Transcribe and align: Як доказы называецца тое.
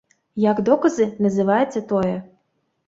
Як 0.43 0.61
доказы 0.69 1.05
называецца 1.27 1.87
тое. 1.95 2.15